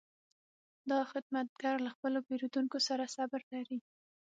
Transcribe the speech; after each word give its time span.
دا 0.91 0.99
خدمتګر 1.11 1.75
له 1.85 1.89
خپلو 1.95 2.19
پیرودونکو 2.27 2.77
سره 2.87 3.03
صبر 3.15 3.41
لري. 3.53 3.79